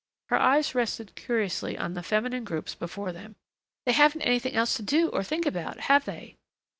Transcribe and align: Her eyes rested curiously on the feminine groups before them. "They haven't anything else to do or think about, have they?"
Her 0.29 0.35
eyes 0.41 0.73
rested 0.73 1.13
curiously 1.13 1.77
on 1.77 1.93
the 1.93 2.01
feminine 2.01 2.43
groups 2.43 2.73
before 2.73 3.11
them. 3.11 3.35
"They 3.85 3.91
haven't 3.91 4.23
anything 4.23 4.55
else 4.55 4.75
to 4.77 4.81
do 4.81 5.09
or 5.09 5.23
think 5.23 5.45
about, 5.45 5.81
have 5.81 6.05
they?" 6.05 6.37